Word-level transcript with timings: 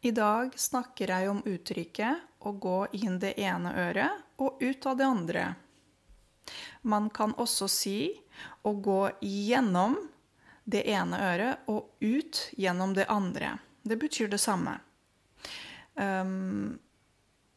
I 0.00 0.10
dag 0.14 0.52
snakker 0.58 1.10
jeg 1.10 1.30
om 1.30 1.40
uttrykket 1.42 2.44
å 2.46 2.52
gå 2.54 2.76
inn 2.94 3.16
det 3.18 3.32
ene 3.42 3.72
øret 3.74 4.38
og 4.38 4.62
ut 4.62 4.86
av 4.86 5.00
det 5.00 5.06
andre. 5.06 5.46
Man 6.86 7.08
kan 7.10 7.34
også 7.34 7.66
si 7.68 7.98
å 8.62 8.72
gå 8.78 9.00
gjennom 9.20 9.98
det 10.70 10.84
ene 10.92 11.18
øret 11.32 11.66
og 11.66 11.90
ut 11.98 12.44
gjennom 12.54 12.94
det 12.94 13.08
andre. 13.10 13.56
Det 13.82 13.98
betyr 13.98 14.30
det 14.30 14.38
samme. 14.38 14.78
Um, 15.94 16.78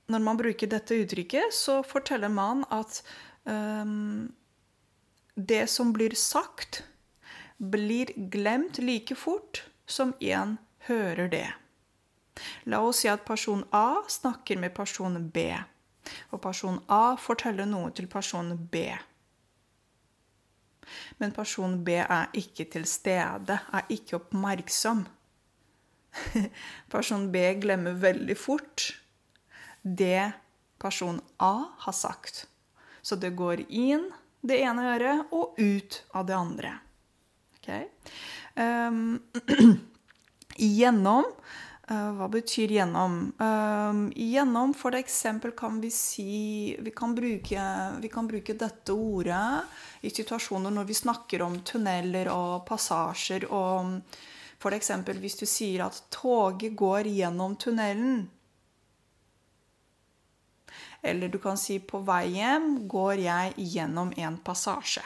når 0.09 0.25
man 0.25 0.41
bruker 0.41 0.67
dette 0.67 0.97
uttrykket, 0.97 1.53
så 1.53 1.83
forteller 1.85 2.31
man 2.33 2.65
at 2.73 3.03
um, 3.45 4.31
det 5.35 5.67
som 5.69 5.93
blir 5.93 6.17
sagt, 6.17 6.83
blir 7.61 8.09
glemt 8.33 8.81
like 8.81 9.15
fort 9.15 9.67
som 9.85 10.15
en 10.19 10.57
hører 10.89 11.29
det. 11.29 11.47
La 12.63 12.81
oss 12.81 13.01
si 13.03 13.09
at 13.11 13.25
person 13.25 13.63
A 13.71 14.01
snakker 14.07 14.59
med 14.59 14.73
person 14.75 15.17
B, 15.29 15.51
og 16.31 16.41
person 16.41 16.79
A 16.87 17.15
forteller 17.19 17.67
noe 17.69 17.91
til 17.95 18.07
person 18.11 18.53
B. 18.71 18.85
Men 21.19 21.33
person 21.35 21.77
B 21.85 21.99
er 22.01 22.31
ikke 22.37 22.65
til 22.73 22.85
stede, 22.89 23.59
er 23.71 23.91
ikke 23.93 24.17
oppmerksom. 24.19 25.05
Person 26.91 27.29
B 27.31 27.43
glemmer 27.61 27.95
veldig 27.95 28.35
fort 28.35 28.89
det 29.81 30.33
person 30.81 31.21
A 31.39 31.53
har 31.85 31.95
sagt. 31.95 32.47
Så 33.01 33.15
det 33.15 33.31
går 33.39 33.63
inn 33.69 34.09
det 34.43 34.59
ene 34.65 34.89
øret 34.97 35.31
og 35.31 35.55
ut 35.61 36.01
av 36.11 36.27
det 36.27 36.35
andre. 36.35 36.73
Okay? 37.61 37.87
Um, 38.59 39.21
gjennom 40.57 41.29
Uh, 41.31 41.70
hva 41.89 42.27
betyr 42.31 42.71
gjennom? 42.71 43.15
Uh, 43.41 44.09
gjennom, 44.15 44.73
for 44.73 44.95
eksempel, 44.95 45.51
kan 45.51 45.81
vi 45.81 45.89
si 45.91 46.75
vi 46.79 46.91
kan, 46.91 47.15
bruke, 47.15 47.63
vi 47.99 48.09
kan, 48.09 48.27
bruke, 48.27 48.53
dette 48.53 48.93
ordet 48.93 49.63
i 50.01 50.09
situasjoner 50.09 50.71
når 50.71 50.87
vi 50.87 50.99
snakker 51.01 51.41
om 51.41 51.57
tunneler 51.65 52.29
og 52.31 52.61
passasjer. 52.69 53.49
Og 53.51 53.97
eksempel 54.77 55.17
hvis 55.19 55.39
du 55.41 55.47
sier 55.49 55.87
at 55.87 55.97
toget 56.13 56.77
går 56.77 57.09
gjennom 57.09 57.57
tunnelen. 57.59 58.29
Eller 61.01 61.33
du 61.33 61.39
kan 61.41 61.57
si 61.57 61.79
på 61.79 62.03
vei 62.05 62.37
hjem 62.37 62.87
går 62.87 63.25
jeg 63.25 63.53
gjennom 63.73 64.13
en 64.21 64.37
passasje. 64.37 65.03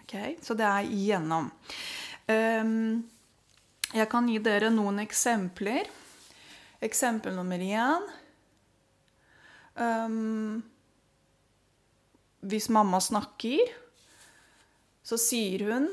Ok, 0.00 0.16
Så 0.42 0.56
det 0.58 0.66
er 0.66 0.88
gjennom. 0.90 1.52
Um, 2.30 2.89
jeg 3.90 4.06
kan 4.10 4.28
gi 4.30 4.38
dere 4.42 4.70
noen 4.70 5.02
eksempler. 5.02 5.88
Eksempel 6.80 7.34
nummer 7.36 7.60
én 7.60 8.06
um, 9.74 10.62
Hvis 12.40 12.70
mamma 12.72 13.00
snakker, 13.04 13.74
så 15.02 15.18
sier 15.20 15.66
hun 15.68 15.90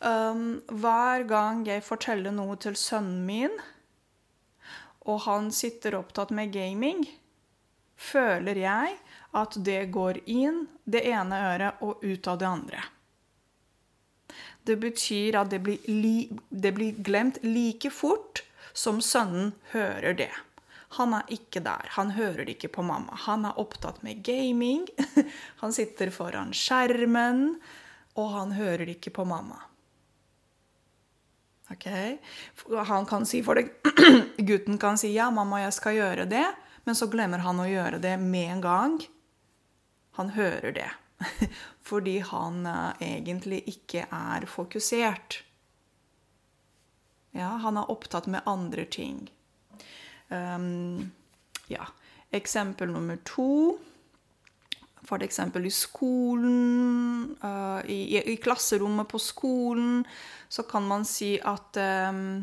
um, 0.00 0.42
Hver 0.66 1.28
gang 1.30 1.62
jeg 1.68 1.86
forteller 1.86 2.34
noe 2.34 2.56
til 2.58 2.74
sønnen 2.74 3.22
min, 3.28 3.54
og 5.08 5.22
han 5.28 5.52
sitter 5.54 5.96
opptatt 6.00 6.34
med 6.34 6.50
gaming, 6.52 7.04
føler 7.96 8.58
jeg 8.64 8.98
at 9.38 9.56
det 9.64 9.82
går 9.94 10.24
inn 10.26 10.64
det 10.84 11.04
ene 11.08 11.38
øret 11.52 11.84
og 11.84 12.02
ut 12.02 12.28
av 12.28 12.40
det 12.40 12.48
andre. 12.48 12.82
Det 14.68 14.76
betyr 14.76 15.38
at 15.40 15.48
det 15.48 15.62
blir, 15.64 15.80
li, 15.88 16.28
det 16.48 16.74
blir 16.76 16.98
glemt 17.04 17.40
like 17.46 17.88
fort 17.94 18.42
som 18.76 19.00
sønnen 19.00 19.54
hører 19.72 20.12
det. 20.18 20.32
Han 20.96 21.14
er 21.16 21.28
ikke 21.32 21.60
der. 21.64 21.88
Han 21.96 22.12
hører 22.16 22.48
ikke 22.48 22.70
på 22.72 22.84
mamma. 22.84 23.16
Han 23.26 23.46
er 23.48 23.58
opptatt 23.60 24.02
med 24.04 24.22
gaming. 24.24 24.86
Han 25.62 25.72
sitter 25.72 26.12
foran 26.12 26.54
skjermen, 26.56 27.58
og 28.18 28.30
han 28.32 28.54
hører 28.56 28.88
ikke 28.90 29.12
på 29.14 29.24
mamma. 29.28 29.60
Ok? 31.70 31.86
Han 32.88 33.06
kan 33.06 33.26
si 33.28 33.42
for 33.44 33.60
det 33.60 33.68
Gutten 34.48 34.78
kan 34.80 34.98
si 34.98 35.12
'ja, 35.12 35.28
mamma, 35.30 35.60
jeg 35.60 35.76
skal 35.76 35.94
gjøre 35.94 36.24
det', 36.26 36.54
men 36.84 36.96
så 36.96 37.06
glemmer 37.06 37.44
han 37.44 37.60
å 37.60 37.68
gjøre 37.68 38.00
det 38.00 38.16
med 38.18 38.52
en 38.56 38.60
gang. 38.64 38.96
Han 40.18 40.30
hører 40.34 40.72
det. 40.72 40.90
Fordi 41.88 42.18
han 42.18 42.66
eh, 42.66 43.02
egentlig 43.14 43.62
ikke 43.70 44.06
er 44.10 44.46
fokusert. 44.50 45.42
Ja, 47.36 47.56
han 47.62 47.76
er 47.76 47.90
opptatt 47.92 48.26
med 48.30 48.46
andre 48.48 48.84
ting. 48.84 49.28
Um, 50.28 51.10
ja. 51.68 51.86
Eksempel 52.30 52.90
nummer 52.92 53.16
to. 53.24 53.78
For 55.08 55.22
eksempel 55.24 55.64
i 55.64 55.72
skolen, 55.72 57.36
uh, 57.40 57.80
i, 57.88 58.18
i, 58.18 58.36
klasserommet 58.36 59.08
på 59.08 59.20
skolen, 59.22 60.02
så 60.48 60.66
kan 60.68 60.84
man 60.84 61.06
si 61.08 61.38
at 61.40 61.78
um, 62.10 62.42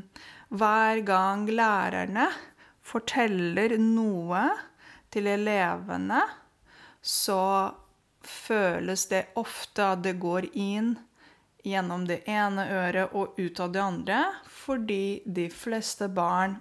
hver 0.49 1.01
gang 1.05 1.45
lærerne 1.51 2.25
forteller 2.85 3.75
noe 3.81 4.47
til 5.13 5.29
elevene, 5.29 6.23
så 7.01 7.41
føles 8.27 9.07
det 9.11 9.25
ofte 9.39 9.91
at 9.95 10.03
det 10.05 10.17
går 10.21 10.49
inn 10.53 10.95
gjennom 11.65 12.05
det 12.05 12.21
ene 12.29 12.67
øret 12.69 13.15
og 13.17 13.39
ut 13.39 13.59
av 13.59 13.71
det 13.73 13.81
andre, 13.81 14.19
fordi 14.45 15.23
de 15.25 15.47
fleste 15.49 16.07
barn 16.13 16.59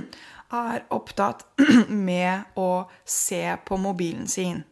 er 0.64 0.86
opptatt 0.94 1.44
med 2.08 2.56
å 2.56 2.86
se 3.04 3.44
på 3.68 3.76
mobilen 3.80 4.28
sin. 4.28 4.62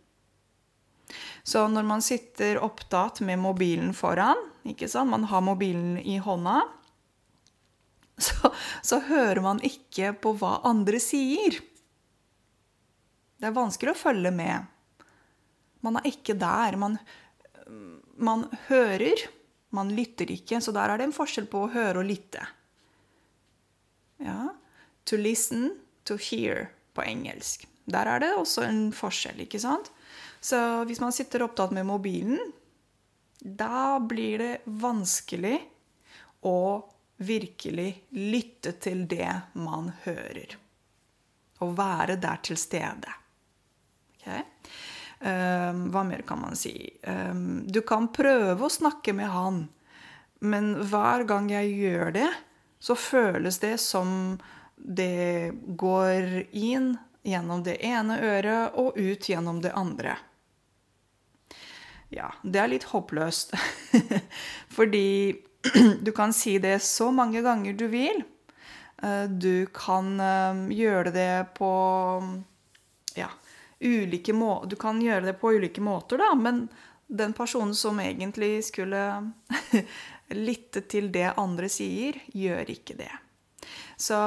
Så 1.44 1.66
når 1.68 1.84
man 1.84 2.02
sitter 2.02 2.62
opptatt 2.64 3.20
med 3.20 3.38
mobilen 3.38 3.92
foran, 3.94 4.40
ikke 4.64 4.88
sant? 4.88 5.12
man 5.12 5.28
har 5.28 5.44
mobilen 5.44 5.98
i 6.00 6.16
hånda, 6.16 6.62
så, 8.26 8.54
så 8.82 9.02
hører 9.04 9.42
man 9.44 9.60
ikke 9.64 10.14
på 10.16 10.32
hva 10.40 10.62
andre 10.64 11.00
sier. 11.02 11.60
Det 13.36 13.50
er 13.50 13.56
vanskelig 13.56 13.92
å 13.92 14.00
følge 14.06 14.32
med. 14.32 14.73
Man 15.84 16.00
er 16.00 16.08
ikke 16.08 16.36
der. 16.40 16.78
Man, 16.80 16.98
man 18.16 18.46
hører, 18.68 19.26
man 19.74 19.92
lytter 19.94 20.30
ikke. 20.32 20.60
Så 20.64 20.74
der 20.74 20.92
er 20.92 21.00
det 21.00 21.08
en 21.10 21.16
forskjell 21.16 21.48
på 21.50 21.66
å 21.66 21.72
høre 21.74 22.00
og 22.02 22.08
lytte. 22.08 22.46
Ja. 24.24 24.54
To 25.04 25.20
listen, 25.20 25.74
to 26.08 26.16
hear 26.16 26.70
på 26.96 27.04
engelsk. 27.04 27.66
Der 27.84 28.08
er 28.08 28.22
det 28.22 28.32
også 28.38 28.64
en 28.64 28.86
forskjell, 28.96 29.44
ikke 29.44 29.60
sant? 29.60 29.90
Så 30.44 30.58
hvis 30.88 31.00
man 31.00 31.12
sitter 31.12 31.44
opptatt 31.44 31.74
med 31.76 31.86
mobilen, 31.88 32.40
da 33.44 33.98
blir 34.00 34.40
det 34.40 34.52
vanskelig 34.64 35.58
å 36.48 36.84
virkelig 37.24 37.90
lytte 38.10 38.74
til 38.80 39.04
det 39.08 39.30
man 39.60 39.90
hører. 40.04 40.56
Å 41.60 41.68
være 41.76 42.16
der 42.20 42.40
til 42.44 42.58
stede. 42.60 43.12
Okay? 44.16 44.42
Um, 45.20 45.88
hva 45.94 46.02
mer 46.04 46.24
kan 46.26 46.40
man 46.42 46.56
si? 46.58 46.74
Um, 47.06 47.62
du 47.70 47.80
kan 47.86 48.10
prøve 48.12 48.66
å 48.66 48.72
snakke 48.72 49.14
med 49.16 49.30
han, 49.32 49.62
men 50.44 50.74
hver 50.90 51.24
gang 51.28 51.48
jeg 51.52 51.70
gjør 51.78 52.12
det, 52.16 52.28
så 52.82 52.96
føles 52.98 53.60
det 53.62 53.78
som 53.80 54.36
det 54.76 55.54
går 55.80 56.50
inn 56.52 56.96
gjennom 57.24 57.62
det 57.64 57.78
ene 57.86 58.18
øret 58.20 58.76
og 58.76 58.98
ut 58.98 59.28
gjennom 59.30 59.62
det 59.64 59.72
andre. 59.72 60.18
Ja, 62.12 62.28
det 62.42 62.60
er 62.60 62.70
litt 62.74 62.90
håpløst. 62.90 63.54
Fordi 64.76 65.06
du 66.04 66.12
kan 66.12 66.34
si 66.36 66.58
det 66.60 66.82
så 66.84 67.08
mange 67.14 67.40
ganger 67.46 67.78
du 67.78 67.86
vil. 67.88 68.20
Eh, 69.00 69.24
du 69.30 69.64
kan 69.72 70.18
gjøre 70.68 71.14
det 71.14 71.32
på 71.56 71.70
ulike 73.84 74.32
må 74.32 74.64
Du 74.64 74.76
kan 74.80 75.00
gjøre 75.02 75.28
det 75.28 75.38
på 75.40 75.52
ulike 75.54 75.82
måter, 75.84 76.18
da, 76.18 76.32
men 76.34 76.66
den 77.06 77.32
personen 77.36 77.74
som 77.76 78.00
egentlig 78.00 78.64
skulle 78.64 79.32
lytte 80.48 80.84
til 80.88 81.10
det 81.12 81.34
andre 81.36 81.68
sier, 81.68 82.16
gjør 82.32 82.70
ikke 82.74 82.96
det. 82.98 83.12
Så 84.00 84.18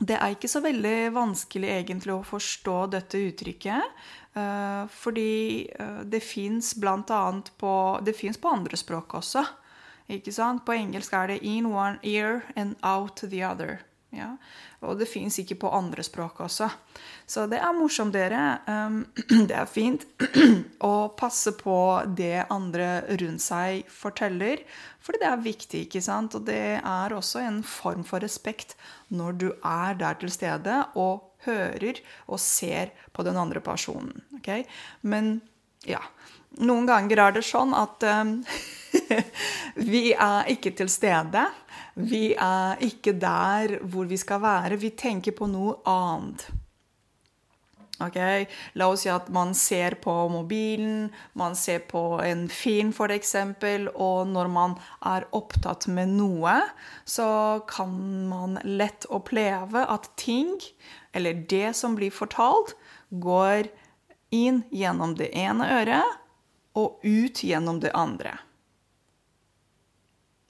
det 0.00 0.16
er 0.16 0.32
ikke 0.32 0.48
så 0.48 0.62
veldig 0.64 1.12
vanskelig 1.12 1.68
egentlig 1.74 2.14
å 2.14 2.24
forstå 2.24 2.76
dette 2.94 3.20
uttrykket. 3.20 4.00
Uh, 4.30 4.86
fordi 4.94 5.66
uh, 5.74 6.00
det 6.06 6.22
fins 6.22 6.72
bl.a. 6.78 7.22
på 7.58 7.74
Det 8.06 8.14
fins 8.16 8.38
på 8.40 8.54
andre 8.54 8.78
språk 8.78 9.18
også. 9.18 9.44
Ikke 10.10 10.32
sant? 10.34 10.64
På 10.66 10.74
engelsk 10.74 11.12
er 11.14 11.34
det 11.34 11.42
'in 11.42 11.66
one 11.66 11.98
ear 12.02 12.42
and 12.56 12.76
out 12.82 13.22
the 13.22 13.42
other'. 13.44 13.78
Ja? 14.14 14.32
Og 14.86 14.98
det 14.98 15.08
fins 15.10 15.38
ikke 15.42 15.58
på 15.62 15.70
andre 15.74 16.02
språk 16.06 16.40
også. 16.46 16.68
Så 17.28 17.44
det 17.50 17.60
er 17.62 17.76
morsomt, 17.76 18.14
dere. 18.14 18.60
Um, 18.66 19.02
det 19.48 19.56
er 19.56 19.70
fint 19.70 20.06
å 20.90 20.94
passe 21.18 21.54
på 21.58 21.76
det 22.18 22.46
andre 22.50 22.90
rundt 23.20 23.44
seg 23.44 23.90
forteller, 23.92 24.64
fordi 25.00 25.22
det 25.22 25.30
er 25.30 25.44
viktig, 25.44 25.84
ikke 25.86 26.04
sant? 26.04 26.36
Og 26.36 26.46
det 26.48 26.80
er 26.80 27.16
også 27.16 27.44
en 27.44 27.62
form 27.66 28.04
for 28.08 28.22
respekt 28.24 28.76
når 29.14 29.38
du 29.40 29.48
er 29.56 29.98
der 30.00 30.18
til 30.20 30.32
stede 30.32 30.82
og 30.98 31.30
hører 31.46 32.02
og 32.28 32.40
ser 32.42 32.92
på 33.16 33.24
den 33.24 33.38
andre 33.40 33.62
personen. 33.64 34.24
Okay? 34.40 34.66
Men 35.02 35.38
ja 35.88 36.02
Noen 36.58 36.82
ganger 36.88 37.20
er 37.22 37.34
det 37.36 37.44
sånn 37.46 37.70
at 37.78 38.02
um, 38.02 38.32
vi 39.92 40.10
er 40.10 40.48
ikke 40.50 40.72
til 40.74 40.88
stede. 40.90 41.44
Vi 41.94 42.34
er 42.34 42.80
ikke 42.84 43.14
der 43.18 43.78
hvor 43.82 44.08
vi 44.10 44.18
skal 44.20 44.42
være. 44.42 44.80
Vi 44.80 44.92
tenker 44.98 45.34
på 45.36 45.48
noe 45.50 45.78
annet. 45.88 46.46
Okay? 48.00 48.46
La 48.80 48.88
oss 48.88 49.04
si 49.04 49.10
at 49.12 49.28
man 49.32 49.52
ser 49.56 49.98
på 50.00 50.12
mobilen, 50.32 51.10
man 51.36 51.56
ser 51.58 51.82
på 51.90 52.20
en 52.24 52.46
film 52.48 52.94
f.eks., 52.96 53.34
og 53.92 54.30
når 54.30 54.48
man 54.52 54.76
er 55.04 55.26
opptatt 55.36 55.86
med 55.92 56.14
noe, 56.16 56.56
så 57.04 57.60
kan 57.68 57.92
man 58.30 58.56
lett 58.64 59.04
oppleve 59.12 59.84
at 59.84 60.08
ting, 60.20 60.56
eller 61.12 61.44
det 61.50 61.74
som 61.76 61.98
blir 61.98 62.14
fortalt, 62.14 62.72
går 63.10 63.68
inn 64.30 64.62
gjennom 64.70 65.16
det 65.18 65.32
ene 65.36 65.66
øret 65.80 66.16
og 66.78 67.02
ut 67.02 67.42
gjennom 67.44 67.82
det 67.82 67.90
andre. 67.98 68.38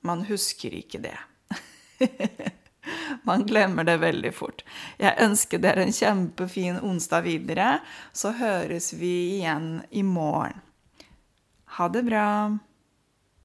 Man 0.07 0.25
husker 0.29 0.73
ikke 0.77 1.01
det. 1.03 1.17
Man 3.29 3.45
glemmer 3.47 3.85
det 3.85 3.99
veldig 4.01 4.33
fort. 4.35 4.65
Jeg 5.01 5.19
ønsker 5.21 5.61
dere 5.63 5.85
en 5.85 5.95
kjempefin 5.95 6.81
onsdag 6.87 7.27
videre. 7.27 7.69
Så 8.13 8.33
høres 8.39 8.93
vi 8.97 9.13
igjen 9.37 9.83
i 9.91 10.03
morgen. 10.07 10.63
Ha 11.77 11.89
det 11.93 12.03
bra. 12.09 12.27